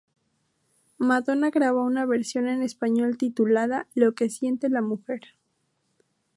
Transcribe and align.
Madonna 0.97 1.51
grabó 1.51 1.83
una 1.83 2.07
versión 2.07 2.47
en 2.47 2.63
español 2.63 3.19
titulada 3.19 3.87
"Lo 3.93 4.15
que 4.15 4.31
siente 4.31 4.67
la 4.67 4.81
mujer". 4.81 5.21